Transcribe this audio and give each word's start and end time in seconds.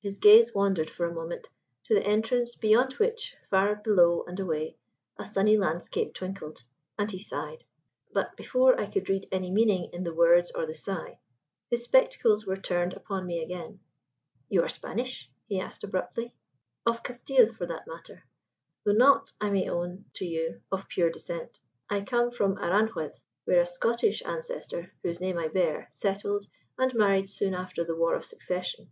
His 0.00 0.18
gaze 0.18 0.54
wandered 0.54 0.88
for 0.88 1.04
a 1.04 1.12
moment 1.12 1.48
to 1.86 1.94
the 1.96 2.06
entrance 2.06 2.54
beyond 2.54 2.92
which, 2.92 3.34
far 3.50 3.74
below 3.74 4.22
and 4.24 4.38
away, 4.38 4.76
a 5.18 5.24
sunny 5.24 5.56
landscape 5.58 6.14
twinkled, 6.14 6.62
and 6.96 7.10
he 7.10 7.18
sighed. 7.18 7.64
But 8.12 8.36
before 8.36 8.78
I 8.80 8.86
could 8.88 9.08
read 9.08 9.26
any 9.32 9.50
meaning 9.50 9.90
in 9.92 10.04
the 10.04 10.14
words 10.14 10.52
or 10.52 10.64
the 10.64 10.76
sigh, 10.76 11.18
his 11.72 11.82
spectacles 11.82 12.46
were 12.46 12.56
turned 12.56 12.94
upon 12.94 13.26
me 13.26 13.42
again. 13.42 13.80
"You 14.48 14.62
are 14.62 14.68
Spanish?" 14.68 15.28
he 15.48 15.58
asked 15.58 15.82
abruptly. 15.82 16.36
"Of 16.86 17.02
Castile, 17.02 17.52
for 17.52 17.66
that 17.66 17.88
matter; 17.88 18.22
though 18.84 18.92
not, 18.92 19.32
I 19.40 19.50
may 19.50 19.68
own 19.68 20.04
to 20.12 20.24
you, 20.24 20.60
of 20.70 20.86
pure 20.88 21.10
descent. 21.10 21.58
I 21.90 22.02
come 22.02 22.30
from 22.30 22.58
Aranjuez, 22.58 23.24
where 23.44 23.62
a 23.62 23.66
Scottish 23.66 24.24
ancestor, 24.24 24.92
whose 25.02 25.20
name 25.20 25.36
I 25.36 25.48
bear, 25.48 25.88
settled 25.90 26.44
and 26.78 26.94
married 26.94 27.28
soon 27.28 27.54
after 27.54 27.82
the 27.82 27.96
War 27.96 28.14
of 28.14 28.24
Succession." 28.24 28.88